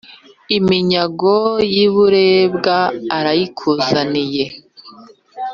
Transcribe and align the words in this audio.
iminyago 0.57 1.35
y'i 1.75 1.87
burebwa 1.93 2.77
arayikuzaniye. 3.17 4.45